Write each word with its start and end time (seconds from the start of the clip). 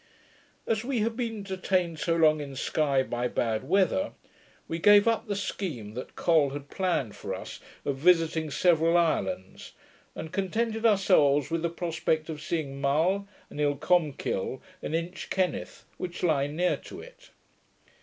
As 0.65 0.83
we 0.83 1.01
had 1.01 1.15
been 1.15 1.43
detained 1.43 1.99
so 1.99 2.15
long 2.15 2.41
in 2.41 2.55
Sky 2.55 3.03
by 3.03 3.27
bad 3.27 3.63
weather, 3.63 4.13
we 4.67 4.79
gave 4.79 5.07
up 5.07 5.27
the 5.27 5.35
scheme 5.35 5.93
that 5.93 6.15
Col 6.15 6.49
had 6.49 6.71
planned 6.71 7.15
for 7.15 7.35
us 7.35 7.59
of 7.85 7.97
visiting 7.97 8.49
several 8.49 8.97
islands, 8.97 9.73
and 10.15 10.31
contented 10.33 10.87
ourselves 10.87 11.51
with 11.51 11.61
the 11.61 11.69
prospect 11.69 12.29
of 12.29 12.41
seeing 12.41 12.81
Mull, 12.81 13.27
and 13.51 13.59
Icolmkill 13.61 14.59
and 14.81 14.95
Inchkenneth, 14.95 15.85
which 15.99 16.23
lie 16.23 16.47
near 16.47 16.77
to 16.77 16.99
it. 16.99 17.29